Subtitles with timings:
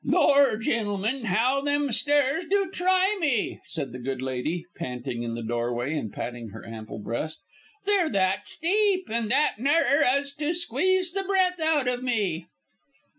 [0.03, 5.43] "Lor', gentlemen, how them stairs do try me!" said the good lady, panting in the
[5.43, 7.39] doorway and patting her ample breast;
[7.85, 12.47] "they're that steep and that narrer, as to squeeze the breath out of me."